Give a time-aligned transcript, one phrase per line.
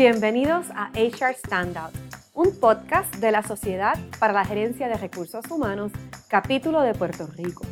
[0.00, 1.92] Bienvenidos a HR Standout,
[2.32, 5.92] un podcast de la Sociedad para la Gerencia de Recursos Humanos,
[6.26, 7.66] capítulo de Puerto Rico.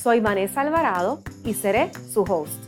[0.00, 2.62] Soy Vanessa Alvarado y seré su host.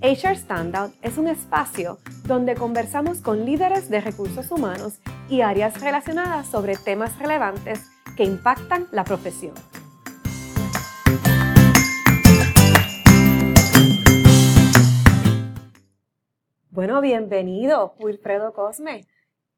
[0.00, 6.46] HR Standout es un espacio donde conversamos con líderes de recursos humanos y áreas relacionadas
[6.46, 9.54] sobre temas relevantes que impactan la profesión.
[16.72, 19.04] Bueno, bienvenido, Wilfredo Cosme.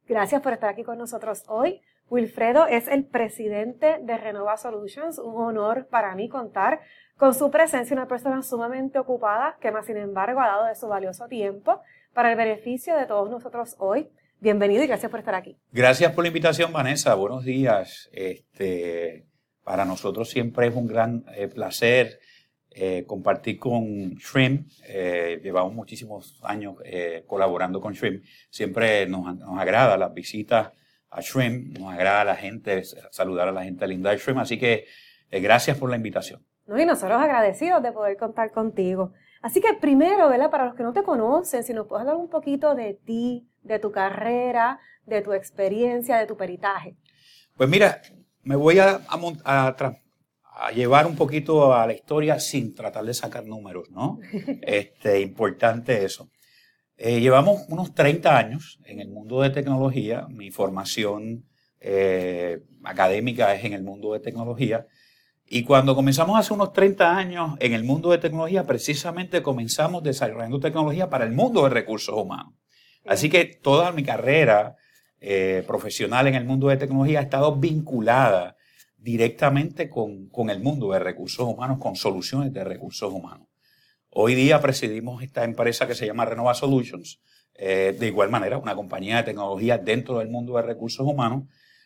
[0.09, 1.81] Gracias por estar aquí con nosotros hoy.
[2.11, 5.21] Wilfredo es el presidente de Renova Solutions.
[5.21, 6.81] Un honor para mí contar
[7.17, 10.89] con su presencia, una persona sumamente ocupada que más sin embargo ha dado de su
[10.89, 11.81] valioso tiempo
[12.15, 14.09] para el beneficio de todos nosotros hoy.
[14.41, 15.57] Bienvenido y gracias por estar aquí.
[15.71, 17.15] Gracias por la invitación, Vanessa.
[17.15, 18.11] Buenos días.
[18.13, 19.29] Este,
[19.63, 22.19] para nosotros siempre es un gran eh, placer
[22.75, 24.69] eh, compartir con Shrimp.
[24.89, 28.25] Eh, llevamos muchísimos años eh, colaborando con Shrimp.
[28.51, 30.73] Siempre nos, agrada las visitas
[31.11, 34.41] a Shrimp, nos agrada la gente, saludar a la gente linda de Shrimp.
[34.41, 34.87] Así que
[35.31, 36.45] gracias por la invitación.
[36.67, 39.13] No, y nosotros agradecidos de poder contar contigo.
[39.41, 40.51] Así que primero, ¿verdad?
[40.51, 43.79] Para los que no te conocen, si nos puedes hablar un poquito de ti, de
[43.79, 46.97] tu carrera, de tu experiencia, de tu peritaje.
[47.57, 48.01] Pues mira,
[48.43, 49.01] me voy a,
[49.45, 49.77] a, a,
[50.57, 54.19] a llevar un poquito a la historia sin tratar de sacar números, ¿no?
[54.63, 56.31] Este, importante eso.
[56.97, 60.27] Eh, llevamos unos 30 años en el mundo de tecnología.
[60.31, 61.45] Mi formación
[61.81, 64.87] eh, académica es en el mundo de tecnología.
[65.47, 70.61] Y cuando comenzamos hace unos 30 años en el mundo de tecnología, precisamente comenzamos desarrollando
[70.61, 72.55] tecnología para el mundo de recursos humanos.
[73.05, 74.77] Así que toda mi carrera
[75.21, 78.57] eh, profesional en el mundo de tecnología ha estado vinculada
[79.05, 83.47] directamente con, el mundo de recursos humanos, con soluciones de recursos humanos.
[84.09, 87.21] Hoy día presidimos esta empresa que se llama Renova Solutions,
[87.55, 91.43] eh, de igual manera, una compañía de tecnología dentro del mundo de recursos humanos.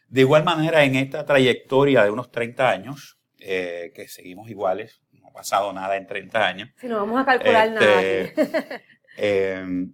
[0.06, 5.26] De igual manera, en esta trayectoria de unos 30 años, eh, que seguimos iguales, no
[5.26, 6.70] ha pasado nada en 30 años.
[6.80, 8.82] Si no vamos a calcular este, nada.
[9.20, 9.92] Em,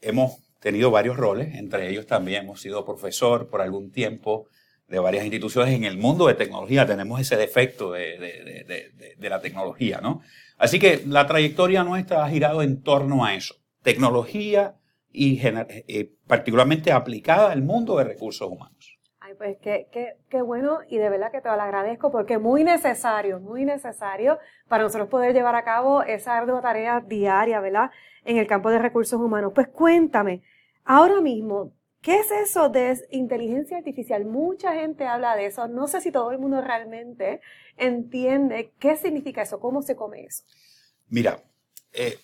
[0.00, 4.48] hemos tenido varios roles, entre ellos también hemos sido profesor por algún tiempo,
[4.88, 10.20] de varias instituciones en el mundo de tecnología tenemos ese defecto de, la tecnología, ¿no?
[10.58, 14.76] Así que la trayectoria nuestra ha girado en torno a eso, tecnología
[15.10, 18.98] y eh, particularmente aplicada al mundo de recursos humanos.
[19.18, 22.62] Ay, pues qué, qué, qué, bueno y de verdad que te lo agradezco porque muy
[22.62, 27.90] necesario, muy necesario para nosotros poder llevar a cabo esa ardua tarea diaria, ¿verdad?
[28.24, 29.52] En el campo de recursos humanos.
[29.52, 30.42] Pues cuéntame,
[30.84, 31.72] ahora mismo,
[32.06, 34.24] ¿Qué es eso de inteligencia artificial?
[34.26, 35.66] Mucha gente habla de eso.
[35.66, 37.40] No sé si todo el mundo realmente
[37.76, 40.44] entiende qué significa eso, cómo se come eso.
[41.08, 41.42] Mira,
[41.92, 42.16] eh,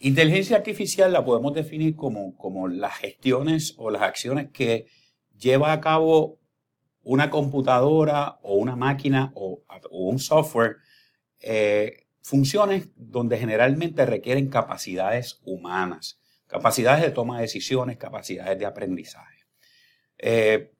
[0.00, 4.88] inteligencia artificial la podemos definir como, como las gestiones o las acciones que
[5.38, 6.38] lleva a cabo
[7.02, 10.76] una computadora o una máquina o, un software,
[11.40, 19.44] eh, funciones donde generalmente requieren capacidades humanas capacidades de toma de decisiones, capacidades de aprendizaje.
[20.18, 20.72] Eh,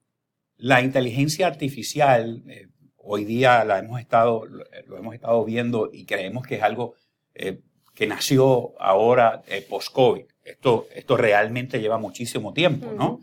[0.56, 6.46] la inteligencia artificial, eh, hoy día la hemos estado, lo hemos estado viendo y creemos
[6.46, 6.94] que es algo
[7.34, 7.60] eh,
[7.94, 10.24] que nació ahora post-COVID.
[10.44, 13.22] Esto, esto realmente lleva muchísimo tiempo, ¿no?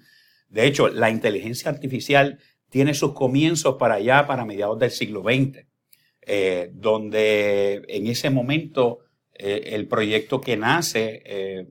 [0.49, 2.39] De hecho, la inteligencia artificial
[2.69, 5.65] tiene sus comienzos para allá, para mediados del siglo XX,
[6.73, 8.99] donde en ese momento
[9.33, 11.67] el proyecto que nace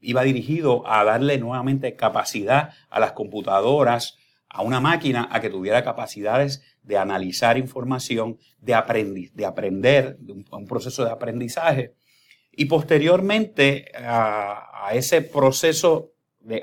[0.00, 5.84] iba dirigido a darle nuevamente capacidad a las computadoras, a una máquina, a que tuviera
[5.84, 11.94] capacidades de analizar información, de, de aprender, de un, proceso de aprendizaje.
[12.52, 16.12] Y posteriormente a, ese proceso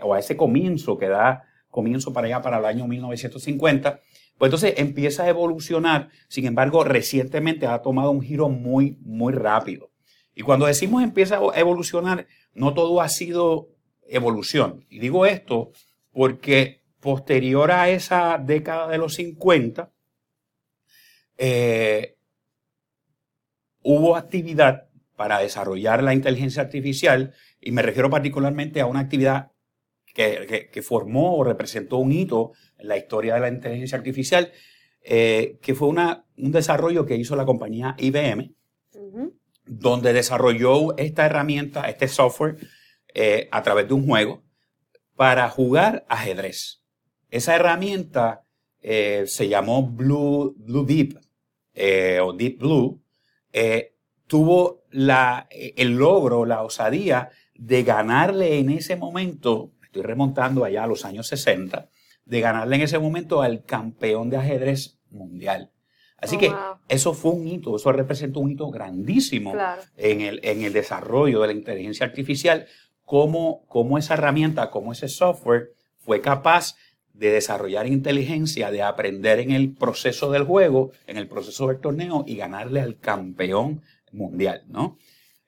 [0.02, 4.00] o a ese comienzo que da comienzo para allá, para el año 1950,
[4.38, 6.10] pues entonces empieza a evolucionar.
[6.30, 9.92] Sin embargo, recientemente ha tomado un giro muy, muy rápido.
[10.34, 13.70] Y cuando decimos empieza a evolucionar, no todo ha sido
[14.08, 14.86] evolución.
[14.90, 15.72] Y digo esto
[16.12, 19.92] porque posterior a esa década de los 50,
[21.38, 22.18] eh,
[23.84, 29.52] hubo actividad para desarrollar la inteligencia artificial, y me refiero particularmente a una actividad
[30.14, 34.52] que, formó o representó un hito en la historia de la inteligencia artificial,
[35.02, 38.56] eh, que fue una, un desarrollo que hizo la compañía IBM,
[39.66, 42.58] donde desarrolló esta herramienta, este software,
[43.14, 44.44] eh, a través de un juego
[45.16, 46.84] para jugar ajedrez.
[47.30, 48.44] Esa herramienta
[48.82, 51.20] eh, se llamó Blue, Deep
[51.74, 53.02] eh, o Deep Blue.
[54.28, 61.06] tuvo el logro, la osadía de ganarle en ese momento, estoy remontando allá a los
[61.06, 61.90] años 60,
[62.26, 65.72] de ganarle en ese momento al campeón de ajedrez mundial.
[66.18, 66.58] Así Oh, que wow.
[66.88, 69.82] eso fue un hito, eso representó un hito grandísimo Claro.
[69.98, 72.68] en, el, en el desarrollo de la inteligencia artificial,
[73.04, 76.76] cómo, cómo esa herramienta, cómo ese software fue capaz
[77.14, 82.24] de desarrollar inteligencia, de aprender en el proceso del juego, en el proceso del torneo
[82.28, 84.98] y ganarle al campeón mundial, ¿no?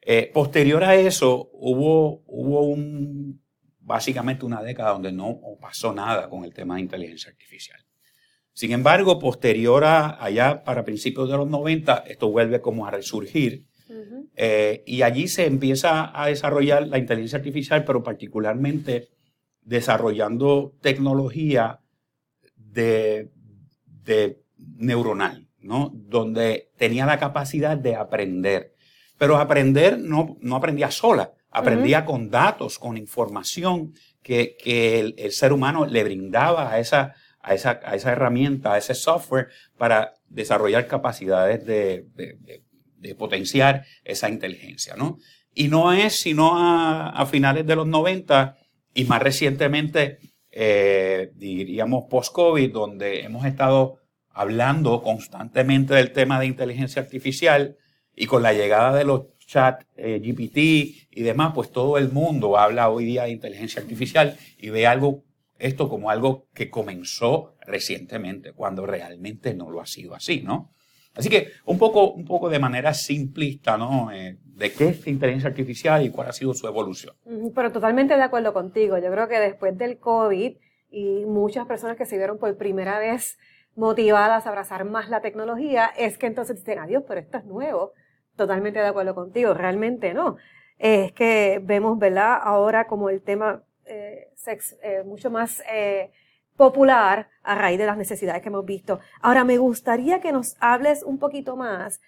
[0.01, 3.41] Eh, posterior a eso, hubo, hubo un,
[3.79, 7.79] básicamente una década donde no pasó nada con el tema de inteligencia artificial.
[8.57, 13.67] Sin embargo, posterior a allá para principios de los 90, esto vuelve como a resurgir
[14.35, 19.09] eh, y allí se empieza a desarrollar la inteligencia artificial, pero particularmente
[19.61, 21.81] desarrollando tecnología
[22.55, 23.29] de,
[23.85, 25.91] de neuronal, ¿no?
[25.93, 28.73] Donde tenía la capacidad de aprender.
[29.19, 33.93] Pero aprender no, no aprendía sola, aprendía con datos, con información
[34.23, 37.13] que, que el, el ser humano le brindaba a esa,
[37.47, 42.05] a, esa, herramienta, a ese software, para desarrollar capacidades de,
[43.17, 45.17] potenciar esa inteligencia, ¿no?
[45.53, 48.57] Y no es sino a, a finales de los 90
[48.93, 50.19] y más recientemente,
[50.51, 53.99] eh, diríamos post-COVID, donde hemos estado
[54.29, 57.77] hablando constantemente del tema de inteligencia artificial
[58.15, 60.57] y con la llegada de los chat eh, GPT
[61.09, 65.23] y demás, pues todo el mundo habla hoy día de inteligencia artificial y ve algo,
[65.59, 70.71] esto como algo que comenzó recientemente, cuando realmente no lo ha sido así, ¿no?
[71.17, 74.11] Así que un poco, un poco de manera simplista, ¿no?
[74.11, 77.15] Eh, de qué es inteligencia artificial y cuál ha sido su evolución.
[77.55, 78.99] Pero totalmente de acuerdo contigo.
[78.99, 80.57] Yo creo que después del COVID
[80.91, 83.37] y muchas personas que se vieron por primera vez
[83.75, 87.93] motivadas a abrazar más la tecnología, es que entonces dicen, adiós, pero esto es nuevo.
[88.35, 89.55] Totalmente de acuerdo contigo.
[89.55, 90.37] Realmente no.
[90.77, 92.37] Es que vemos, ¿verdad?
[92.41, 96.11] Ahora como el tema eh, sex- eh, mucho más eh,
[96.55, 98.99] popular a raíz de las necesidades que hemos visto.
[99.21, 101.99] Ahora, me gustaría que nos hables un poquito más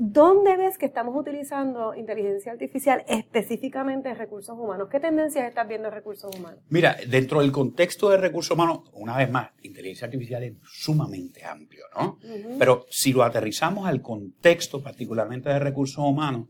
[0.00, 4.88] ¿Dónde ves que estamos utilizando inteligencia artificial específicamente en recursos humanos?
[4.88, 6.60] ¿Qué tendencias estás viendo en recursos humanos?
[6.68, 11.82] Mira, dentro del contexto de recursos humanos, una vez más, inteligencia artificial es sumamente amplio,
[11.96, 12.16] ¿no?
[12.60, 16.46] Pero si lo aterrizamos al contexto particularmente de recursos humanos,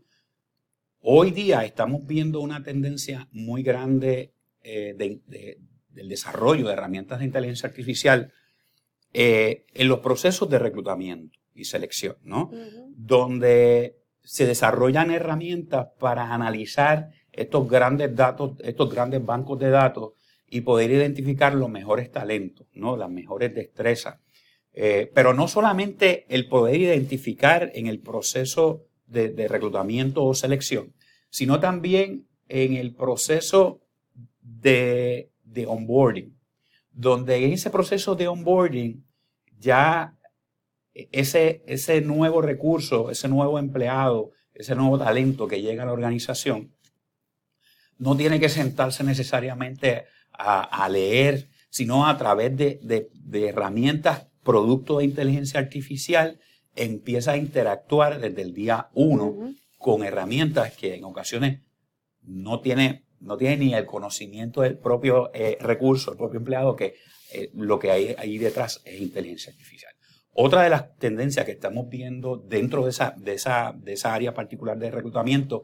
[1.01, 5.57] hoy día estamos viendo una tendencia muy grande eh, de- de-
[5.89, 8.31] del desarrollo de herramientas de inteligencia artificial
[9.13, 12.51] eh, en los procesos de reclutamiento y selección, ¿no?
[12.95, 20.11] Donde se desarrollan herramientas para analizar estos grandes datos, estos grandes bancos de datos
[20.47, 22.95] y poder identificar los mejores talentos, ¿no?
[22.97, 24.19] las mejores destrezas.
[24.73, 30.93] Eh, pero no solamente el poder identificar en el proceso de, de reclutamiento o selección,
[31.29, 33.81] sino también en el proceso
[34.61, 36.35] de, de onboarding,
[36.91, 39.05] donde en ese proceso de onboarding
[39.59, 40.15] ya
[40.93, 46.73] ese, ese nuevo recurso, ese nuevo empleado, ese nuevo talento que llega a la organización,
[47.97, 54.27] no tiene que sentarse necesariamente a, a leer, sino a través de, de- de herramientas,
[54.43, 56.39] producto de inteligencia artificial,
[56.75, 61.61] empieza a interactuar desde el día uno con herramientas que en ocasiones
[62.21, 66.95] no tiene, no tiene ni el conocimiento del propio eh, recurso, el propio empleado, que
[67.33, 69.93] eh, lo que hay ahí detrás es inteligencia artificial.
[70.33, 74.33] Otra de las tendencias que estamos viendo dentro de esa, de esa, de esa área
[74.33, 75.63] particular de reclutamiento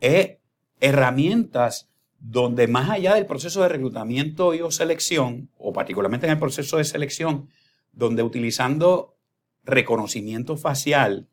[0.00, 0.38] es
[0.80, 6.38] herramientas donde más allá del proceso de reclutamiento y o selección, o particularmente en el
[6.38, 7.48] proceso de selección,
[7.92, 9.16] donde utilizando
[9.64, 11.28] reconocimiento facial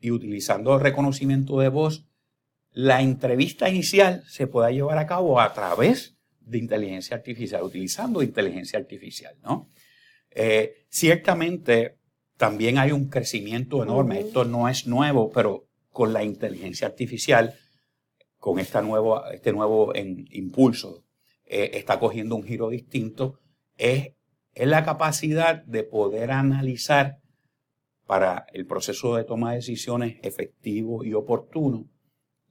[0.00, 2.06] y utilizando reconocimiento de voz,
[2.74, 8.78] la entrevista inicial se pueda llevar a cabo a través de inteligencia artificial, utilizando inteligencia
[8.78, 9.70] artificial, ¿no?
[10.30, 11.98] Eh, ciertamente
[12.36, 14.18] también hay un crecimiento enorme.
[14.20, 17.54] Esto no es nuevo, pero con la inteligencia artificial,
[18.38, 21.04] con esta nuevo, este nuevo en- impulso,
[21.46, 23.38] eh, está cogiendo un giro distinto.
[23.76, 24.08] Es,
[24.52, 27.18] es la capacidad de poder analizar
[28.04, 31.88] para el proceso de toma de decisiones efectivo y oportuno,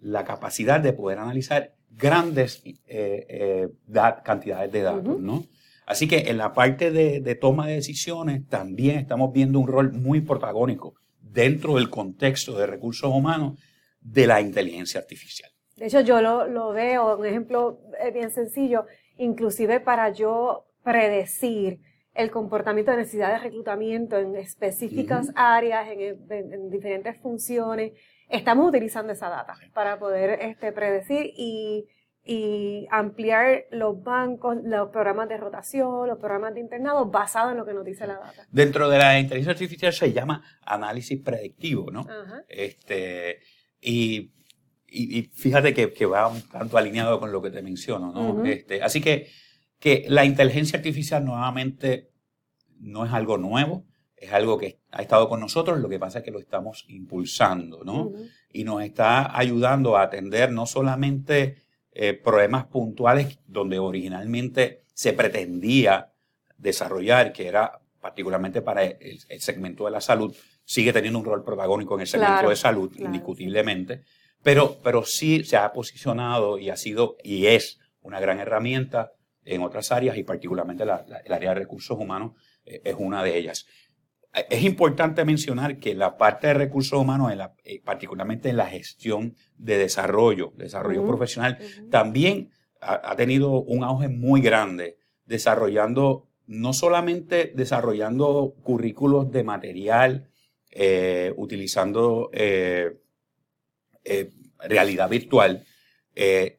[0.03, 5.19] la capacidad de poder analizar grandes eh, eh, dat- cantidades de datos.
[5.19, 5.45] ¿no?
[5.85, 9.91] Así que en la parte de, de toma de decisiones también estamos viendo un rol
[9.93, 13.59] muy protagónico dentro del contexto de recursos humanos
[14.01, 15.49] de la inteligencia artificial.
[15.77, 18.85] De hecho, yo lo, lo veo, un ejemplo eh, bien sencillo,
[19.17, 21.79] inclusive para yo predecir
[22.13, 27.93] el comportamiento de necesidad de reclutamiento en específicas áreas, en, en- en diferentes funciones.
[28.33, 31.85] Estamos utilizando esa data para poder este, predecir y,
[32.25, 37.65] y ampliar los bancos, los programas de rotación, los programas de internado basados en lo
[37.65, 38.47] que nos dice la data.
[38.49, 42.07] Dentro de la inteligencia artificial se llama análisis predictivo, ¿no?
[42.49, 43.39] Este,
[43.79, 44.31] y,
[44.87, 48.43] y, fíjate que, que, va un tanto alineado con lo que te menciono, ¿no?
[48.45, 49.27] este, así que,
[49.77, 52.09] que la inteligencia artificial nuevamente
[52.79, 53.85] no es algo nuevo,
[54.23, 57.83] es algo que ha estado con nosotros, lo que pasa es que lo estamos impulsando,
[57.83, 58.11] ¿no?
[58.51, 66.13] Y nos está ayudando a atender no solamente eh, problemas puntuales donde originalmente se pretendía
[66.57, 71.95] desarrollar, que era particularmente para el, segmento de la salud, sigue teniendo un rol protagónico
[71.95, 74.03] en el segmento de salud, indiscutiblemente,
[74.41, 79.13] pero, pero sí se ha posicionado y ha sido y es una gran herramienta
[79.45, 82.33] en otras áreas y particularmente la, el área de recursos humanos
[82.65, 83.65] eh, es una de ellas.
[84.33, 87.31] Es importante mencionar que la parte de recursos humanos,
[87.63, 91.59] eh, particularmente en la gestión de desarrollo, desarrollo profesional,
[91.91, 92.49] también
[92.81, 100.29] ha, tenido un auge muy grande, desarrollando, no solamente desarrollando currículos de material,
[100.71, 102.97] eh, utilizando eh,
[104.59, 105.63] realidad virtual,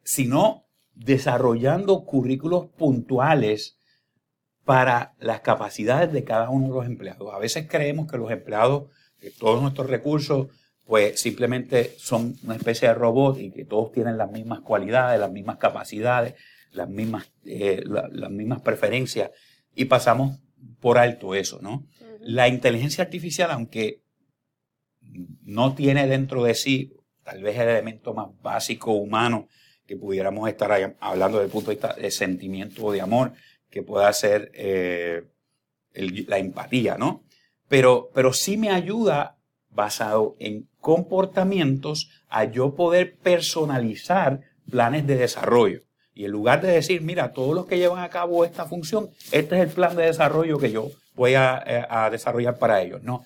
[0.03, 3.74] sino desarrollando currículos puntuales
[4.65, 7.33] para las capacidades de cada uno de los empleados.
[7.33, 10.47] A veces creemos que los empleados, que todos nuestros recursos,
[10.85, 15.31] pues simplemente son una especie de robot y que todos tienen las mismas cualidades, las
[15.31, 16.35] mismas capacidades,
[16.71, 19.31] las mismas, eh, las mismas preferencias
[19.73, 20.39] y pasamos
[20.79, 21.85] por alto eso, ¿no?
[22.19, 24.01] La inteligencia artificial, aunque
[25.43, 26.93] no tiene dentro de sí
[27.23, 29.47] tal vez el elemento más básico humano
[29.85, 33.33] que pudiéramos estar hablando desde el punto de vista de sentimiento o de amor,
[33.75, 35.23] que pueda ser eh,
[35.93, 37.25] la empatía, ¿no?
[37.67, 39.35] Pero, pero sí me ayuda
[39.69, 44.39] basado en comportamientos a yo poder personalizar
[44.71, 45.81] planes de desarrollo.
[46.13, 49.57] Y en lugar de decir, mira, todos los que llevan a cabo esta función, este
[49.57, 53.03] es el plan de desarrollo que yo voy a, eh, a desarrollar para ellos.
[53.03, 53.25] No,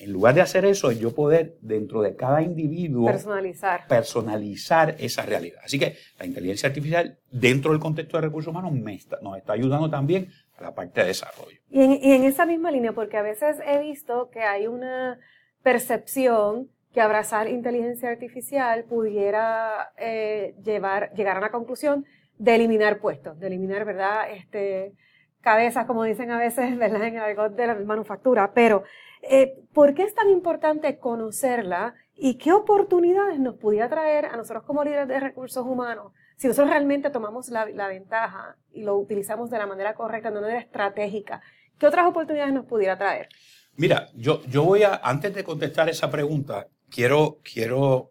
[0.00, 3.86] en lugar de hacer eso, yo poder dentro de cada individuo personalizar.
[3.86, 5.60] personalizar esa realidad.
[5.62, 10.28] Así que la inteligencia artificial dentro del contexto de recursos humanos nos está ayudando también
[10.56, 11.58] a la parte de desarrollo.
[11.68, 15.18] Y en, esa misma línea, porque a veces he visto que hay una
[15.62, 22.04] percepción que abrazar inteligencia artificial pudiera eh, llevar, llegar a la conclusión
[22.38, 24.32] de eliminar puestos, de eliminar, ¿verdad?
[24.32, 24.94] Este,
[25.40, 27.02] cabezas, como dicen a veces, ¿verdad?
[27.04, 28.84] En el de la manufactura, pero
[29.22, 34.64] eh, ¿Por qué es tan importante conocerla y qué oportunidades nos pudiera traer a nosotros
[34.64, 39.58] como líderes de recursos humanos si nosotros realmente tomamos la, ventaja y lo utilizamos de
[39.58, 41.42] la manera correcta, de manera estratégica?
[41.78, 43.28] ¿Qué otras oportunidades nos pudiera traer?
[43.76, 48.10] Mira, yo, yo voy a, antes de contestar esa pregunta, quiero, quiero,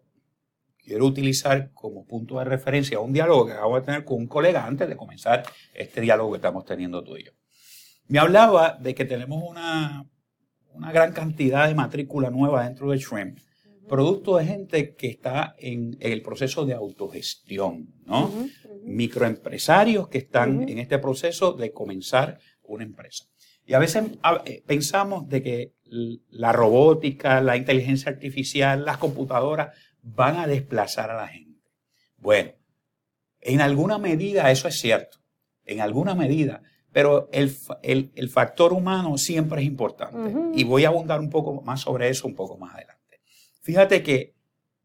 [0.90, 4.66] quiero utilizar como punto de referencia un diálogo que acabo de tener con un colega
[4.66, 5.44] antes de comenzar
[5.76, 7.32] este diálogo que estamos teniendo tú y yo.
[8.08, 10.10] Me hablaba de que tenemos una,
[10.74, 13.38] una gran cantidad de matrícula nueva dentro de Shrimp,
[13.88, 18.34] producto de gente que está en, el proceso de autogestión, ¿no?
[18.84, 23.26] Microempresarios que están en este proceso de comenzar una empresa.
[23.64, 24.06] Y a veces
[24.46, 25.74] eh, pensamos de que
[26.30, 31.60] la robótica, la inteligencia artificial, las computadoras van a desplazar a la gente.
[32.18, 32.52] Bueno,
[33.42, 35.20] en alguna medida eso es cierto,
[35.66, 37.50] en alguna medida, pero el,
[38.30, 40.34] factor humano siempre es importante.
[40.54, 43.22] Y voy a abundar un poco más sobre eso un poco más adelante.
[43.62, 44.34] Fíjate que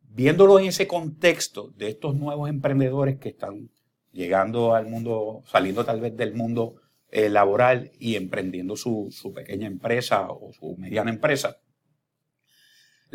[0.03, 3.71] viéndolo en ese contexto de estos nuevos emprendedores que están
[4.13, 6.77] llegando al mundo, saliendo tal vez del mundo
[7.11, 11.59] eh, laboral y emprendiendo su, pequeña empresa o su mediana empresa,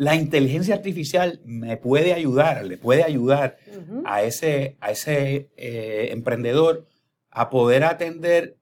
[0.00, 3.58] la inteligencia artificial me puede ayudar, le puede ayudar
[4.06, 6.88] a ese, a ese eh, emprendedor
[7.28, 8.56] a poder atender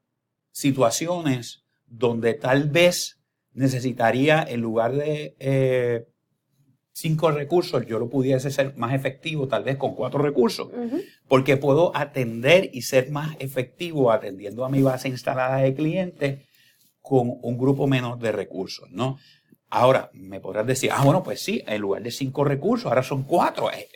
[0.51, 3.21] situaciones donde tal vez
[3.53, 6.07] necesitaría, en lugar de eh,
[6.91, 10.73] cinco recursos, yo lo pudiese ser más efectivo tal vez con cuatro recursos,
[11.29, 16.49] porque puedo atender y ser más efectivo atendiendo a mi base instalada de clientes
[17.01, 19.19] con un grupo menor de recursos, ¿no?
[19.71, 23.25] Ahora, me podrás decir, ah, bueno, pues sí, en lugar de cinco recursos, ahora son
[23.25, 23.89] cuatro, eh,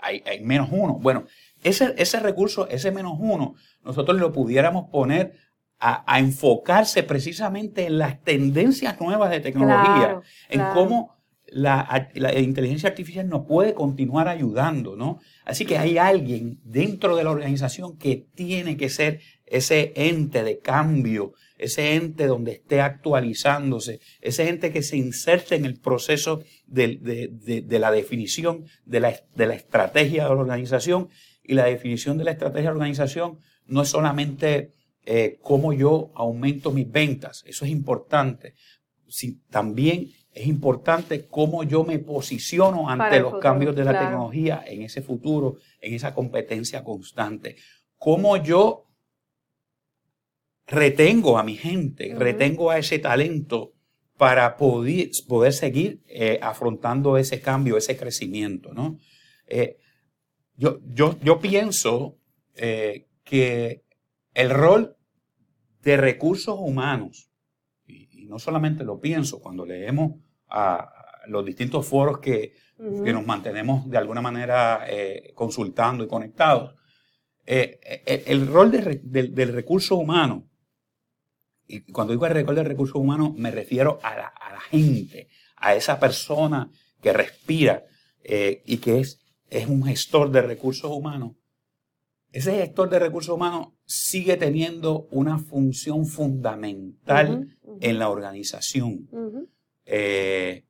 [0.00, 0.94] hay, hay menos uno.
[0.94, 1.26] Bueno,
[1.62, 5.34] ese, ese recurso, ese menos uno, nosotros lo pudiéramos poner
[5.80, 10.20] a, enfocarse precisamente en las tendencias nuevas de tecnología,
[10.50, 15.20] en cómo la, inteligencia artificial nos puede continuar ayudando, ¿no?
[15.44, 20.58] Así que hay alguien dentro de la organización que tiene que ser ese ente de
[20.58, 27.68] cambio, ese ente donde esté actualizándose, ese ente que se inserte en el proceso de,
[27.68, 31.08] la definición de la, de la estrategia de la organización
[31.42, 34.72] Y la definición de la estrategia de organización no es solamente
[35.04, 38.54] eh, cómo yo aumento mis ventas, eso es importante.
[39.06, 44.82] Si, también es importante cómo yo me posiciono ante los cambios de la tecnología en
[44.82, 47.56] ese futuro, en esa competencia constante.
[47.98, 48.89] Cómo yo
[50.70, 53.74] retengo a mi gente, retengo a ese talento
[54.16, 58.72] para poder, poder seguir eh, afrontando ese cambio, ese crecimiento.
[58.72, 58.98] ¿no?
[59.46, 59.78] Eh,
[60.56, 62.18] yo, yo, yo, pienso
[62.54, 63.82] eh, que
[64.32, 64.96] el rol
[65.82, 67.30] de recursos humanos,
[67.86, 70.88] y, no solamente lo pienso, cuando leemos a,
[71.26, 74.86] los distintos foros que, que, nos mantenemos de alguna manera
[75.34, 76.74] consultando y conectados,
[77.44, 80.49] el, rol del recurso humano
[81.70, 86.00] y cuando digo el récord de recursos humanos, me refiero a la, gente, a esa
[86.00, 87.84] persona que respira
[88.24, 91.36] eh, y que es, es un gestor de recursos humanos.
[92.32, 99.08] Ese gestor de recursos humanos sigue teniendo una función fundamental en la organización
[99.84, 100.64] eh,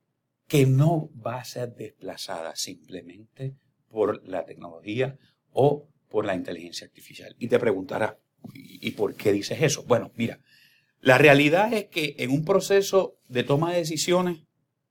[0.47, 3.57] que no va a ser desplazada simplemente
[3.89, 5.19] por la tecnología
[5.53, 7.37] o por la inteligencia artificial.
[7.39, 8.17] Y te preguntarás,
[8.55, 9.85] ¿y por qué dices eso?
[9.85, 10.41] Bueno, mira,
[11.01, 14.45] la realidad es que en un proceso de toma de decisiones,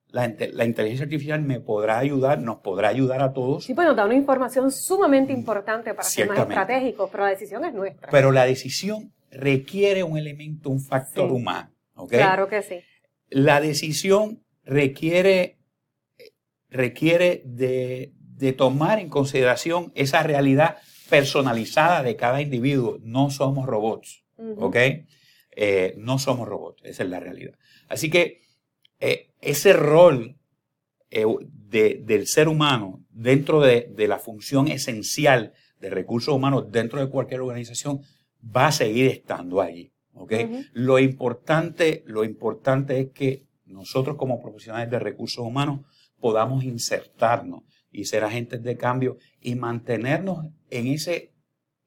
[0.08, 3.66] la, inteligencia artificial me podrá ayudar, nos podrá ayudar a todos.
[3.66, 7.64] Sí, pues nos da una información sumamente importante para ser más estratégicos, pero la decisión
[7.64, 8.10] es nuestra.
[8.10, 11.70] Pero la decisión requiere un elemento, un factor humano.
[12.08, 12.80] Claro que sí.
[13.30, 15.60] La decisión requiere,
[16.70, 18.14] requiere de,
[18.58, 20.78] tomar en consideración esa realidad
[21.10, 22.98] personalizada de cada individuo.
[23.04, 24.24] No somos robots.
[24.58, 24.78] ¿Ok?
[25.62, 27.54] Eh, no somos robots, esa es la realidad.
[27.90, 28.44] Así que
[29.02, 30.38] eh, ese rol
[31.12, 31.26] eh,
[31.68, 35.52] del ser humano dentro de, la función esencial
[35.82, 38.00] de recursos humanos dentro de cualquier organización
[38.42, 39.92] va a seguir estando allí.
[40.72, 45.82] lo, importante, lo importante es que nosotros como profesionales de recursos humanos
[46.22, 51.34] podamos insertarnos y ser agentes de cambio y mantenernos en ese,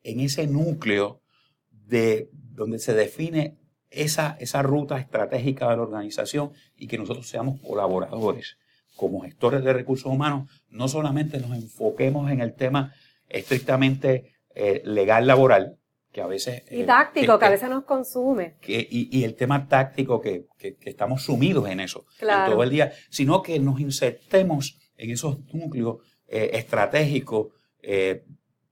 [0.02, 1.22] en ese núcleo
[1.70, 3.62] de donde se define
[3.92, 8.57] esa, esa ruta estratégica de la organización y que nosotros seamos colaboradores
[8.96, 12.94] como gestores de recursos humanos, no solamente nos enfoquemos en el tema
[13.28, 15.78] estrictamente eh, legal laboral,
[16.12, 16.62] que a veces...
[16.70, 18.57] Y eh, táctico, que, a veces nos consume.
[18.61, 20.46] Que, y, el tema táctico, que,
[20.83, 26.50] estamos sumidos en eso todo el día, sino que nos insertemos en esos núcleos eh,
[26.52, 27.48] estratégicos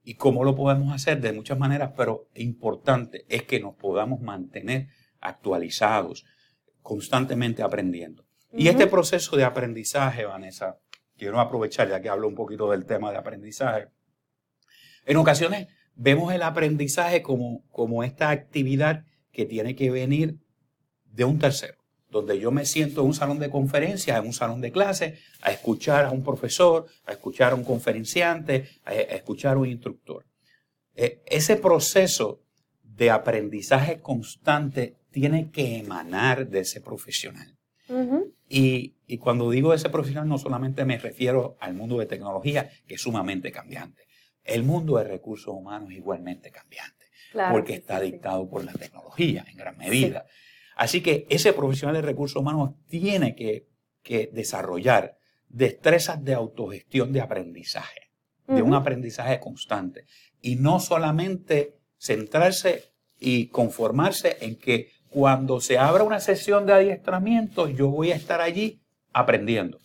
[0.04, 4.88] y cómo lo podemos hacer de muchas maneras, pero importante es que nos podamos mantener
[5.20, 6.24] actualizados,
[6.82, 8.24] constantemente aprendiendo.
[8.52, 10.78] Y este proceso de aprendizaje, Vanessa,
[11.16, 13.88] quiero aprovechar ya que hablo un poquito del tema de aprendizaje.
[15.06, 20.38] En ocasiones vemos el aprendizaje como, como esta actividad que tiene que venir
[21.04, 21.78] de un tercero,
[22.08, 25.52] donde yo me siento en un salón de conferencias, en un salón de clase, a
[25.52, 30.26] escuchar a un profesor, a escuchar a un conferenciante, a, escuchar a un instructor.
[30.94, 32.42] Eh, ese proceso
[32.82, 37.56] de aprendizaje constante tiene que emanar de ese profesional.
[38.48, 43.00] y, cuando digo ese profesional no solamente me refiero al mundo de tecnología, que es
[43.00, 44.04] sumamente cambiante.
[44.44, 47.06] El mundo de recursos humanos es igualmente cambiante,
[47.50, 50.26] porque está dictado por la tecnología en gran medida.
[50.76, 53.68] Así que ese profesional de recursos humanos tiene que,
[54.32, 55.18] desarrollar
[55.48, 58.10] destrezas de autogestión de aprendizaje,
[58.46, 60.04] de un aprendizaje constante,
[60.40, 67.68] y no solamente centrarse y conformarse en que cuando se abra una sesión de adiestramiento,
[67.68, 68.80] yo voy a estar allí
[69.12, 69.78] aprendiendo.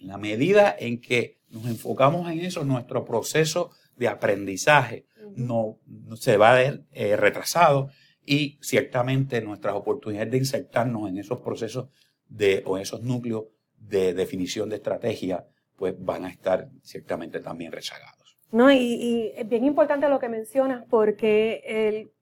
[0.00, 5.06] En la medida en que nos enfocamos en eso, nuestro proceso de aprendizaje
[5.36, 5.78] no,
[6.16, 7.90] se va a ver eh, retrasado
[8.24, 11.88] y ciertamente nuestras oportunidades de insertarnos en esos procesos
[12.28, 13.44] de, o en esos núcleos
[13.76, 18.38] de definición de estrategia, pues van a estar ciertamente también rezagados.
[18.50, 22.12] No, y, y es bien importante lo que mencionas porque el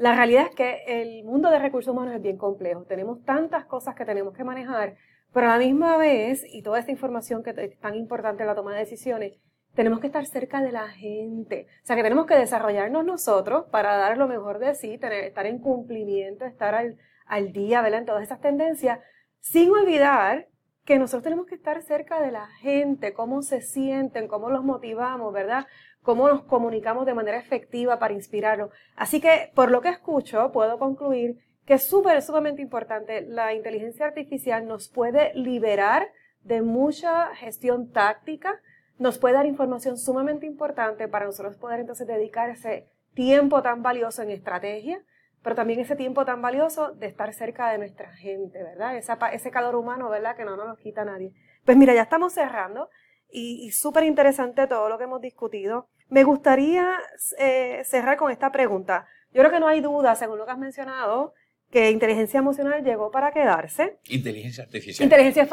[0.00, 2.84] la realidad es que el mundo de recursos humanos es bien complejo.
[2.84, 4.96] Tenemos tantas cosas que tenemos que manejar,
[5.30, 8.54] pero a la misma vez, y toda esta información que es tan importante en la
[8.54, 9.34] toma de decisiones,
[9.74, 11.66] tenemos que estar cerca de la gente.
[11.82, 15.58] O sea, que tenemos que desarrollarnos nosotros para dar lo mejor de sí, estar en
[15.58, 18.00] cumplimiento, estar al, al día, ¿verdad?
[18.00, 19.00] En todas esas tendencias,
[19.40, 20.48] sin olvidar
[20.86, 25.30] que nosotros tenemos que estar cerca de la gente, cómo se sienten, cómo los motivamos,
[25.30, 25.66] ¿verdad?
[26.02, 28.70] Cómo nos comunicamos de manera efectiva para inspirarlos.
[28.96, 33.22] Así que, por lo que escucho, puedo concluir que es súper, sumamente importante.
[33.22, 36.08] La inteligencia artificial nos puede liberar
[36.42, 38.60] de mucha gestión táctica,
[38.98, 44.22] nos puede dar información sumamente importante para nosotros poder entonces dedicar ese tiempo tan valioso
[44.22, 45.02] en estrategia,
[45.42, 48.96] pero también ese tiempo tan valioso de estar cerca de nuestra gente, ¿verdad?
[49.32, 50.36] ese calor humano, ¿verdad?
[50.36, 51.32] Que no nos lo quita nadie.
[51.64, 52.90] Pues mira, ya estamos cerrando
[53.32, 55.88] y, súper interesante todo lo que hemos discutido.
[56.08, 56.98] Me gustaría
[57.38, 59.06] eh, cerrar con esta pregunta.
[59.32, 61.34] Yo creo que no hay duda, según lo que has mencionado,
[61.70, 63.98] que inteligencia emocional llegó para quedarse.
[64.08, 65.04] Inteligencia artificial.
[65.04, 65.48] Inteligencia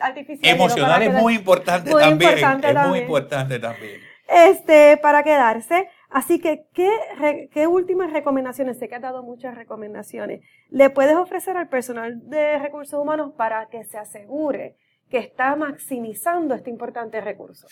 [0.00, 0.54] artificial.
[0.54, 2.38] Emocional es muy importante también.
[2.38, 4.00] es muy importante también.
[4.28, 5.88] Este, para quedarse.
[6.08, 8.78] Así que, ¿qué, ¿qué últimas recomendaciones?
[8.78, 10.40] Sé que has dado muchas recomendaciones.
[10.68, 14.76] ¿Le puedes ofrecer al personal de recursos humanos para que se asegure
[15.10, 17.66] que está maximizando este importante recurso?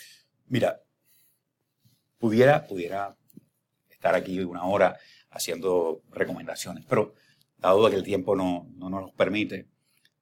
[0.48, 0.82] Mira,
[2.18, 3.16] pudiera, pudiera
[3.88, 4.96] estar aquí una hora
[5.30, 7.14] haciendo recomendaciones, pero
[7.58, 9.68] dado que el tiempo no, no nos permite,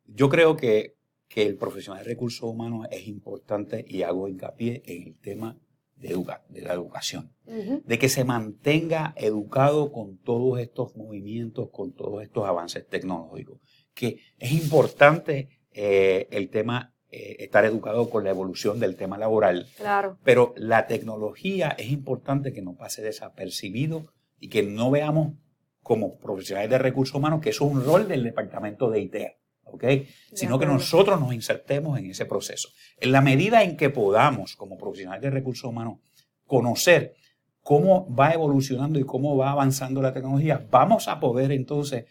[0.05, 0.97] yo creo que,
[1.29, 5.59] que, el profesional de recursos humanos es importante y hago hincapié en el tema
[5.97, 12.23] de, de la educación, de que se mantenga educado con todos estos movimientos, con todos
[12.23, 13.61] estos avances tecnológicos,
[13.95, 19.67] que es importante eh, el tema eh, estar educado con la evolución del tema laboral.
[19.79, 20.19] Claro.
[20.23, 25.33] Pero la tecnología es importante que no pase desapercibido y que no veamos
[25.83, 29.17] como profesionales de recursos humanos que eso es un rol del departamento de IT,
[29.65, 29.85] ¿ok?
[30.35, 32.69] Sino que nosotros nos insertemos en ese proceso.
[32.99, 36.01] En la medida en que podamos, como profesionales de recursos humanos,
[36.45, 37.15] conocer
[37.63, 42.05] cómo va evolucionando y cómo va avanzando la tecnología, vamos a poder entonces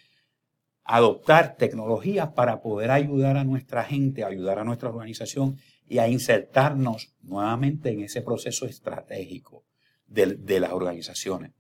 [0.86, 7.14] adoptar tecnologías para poder ayudar a nuestra gente, ayudar a nuestra organización y a insertarnos
[7.22, 9.66] nuevamente en ese proceso estratégico
[10.08, 11.52] de, de las organizaciones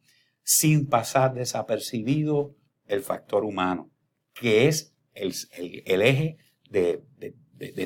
[0.45, 2.55] sin pasar desapercibido
[2.87, 3.91] el factor humano,
[4.33, 5.33] que es el,
[6.01, 6.37] eje
[6.69, 7.01] de,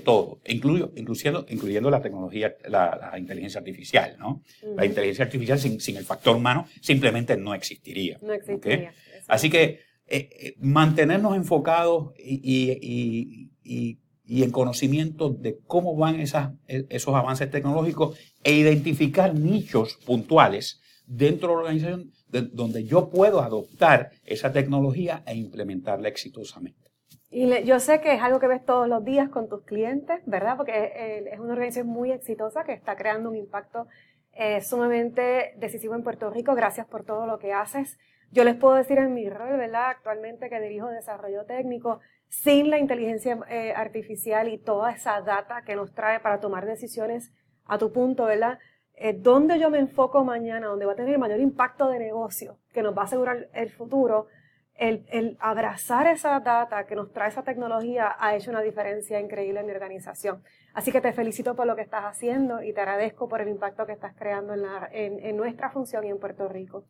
[0.04, 4.44] todo, incluyo, incluyendo, incluyendo la tecnología, la, inteligencia artificial, ¿no?
[4.76, 8.20] La inteligencia artificial sin, el factor humano simplemente no existiría.
[8.22, 8.94] No existiría.
[9.28, 14.00] Así que eh, eh, mantenernos enfocados y, y,
[14.44, 21.50] en conocimiento de cómo van esas, e, esos avances tecnológicos e identificar nichos puntuales dentro
[21.50, 22.12] de la organización
[22.54, 26.92] donde yo puedo adoptar esa tecnología e implementarla exitosamente.
[27.32, 30.58] Y yo sé que es algo que ves todos los días con tus clientes, ¿verdad?
[30.58, 33.88] Porque es una organización muy exitosa que está creando un impacto
[34.34, 36.56] eh, sumamente decisivo en Puerto Rico.
[36.56, 37.98] Gracias por todo lo que haces.
[38.32, 39.90] Yo les puedo decir en mi rol, ¿verdad?
[39.90, 45.76] Actualmente que dirijo desarrollo técnico, sin la inteligencia eh, artificial y toda esa data que
[45.76, 47.32] nos trae para tomar decisiones
[47.66, 48.60] a tu punto, ¿verdad?
[49.00, 52.58] eh, dónde yo me enfoco mañana, donde va a tener el mayor impacto de negocio,
[52.74, 54.28] que nos va a asegurar el futuro,
[54.76, 59.66] el, abrazar esa data que nos trae esa tecnología ha hecho una diferencia increíble en
[59.66, 60.44] mi organización.
[60.74, 63.86] Así que te felicito por lo que estás haciendo y te agradezco por el impacto
[63.86, 66.84] que estás creando en, en nuestra función y en Puerto Rico.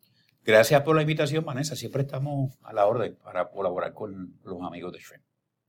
[0.44, 1.76] Gracias por la invitación, Vanessa.
[1.76, 5.22] Siempre estamos a la orden para colaborar con los amigos de Shrimp.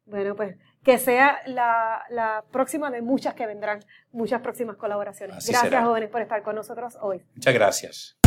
[0.05, 3.79] Bueno, pues que sea la, próxima de muchas que vendrán,
[4.11, 5.47] muchas próximas colaboraciones.
[5.47, 7.21] gracias, jóvenes, por estar con nosotros hoy.
[7.35, 8.20] Muchas gracias.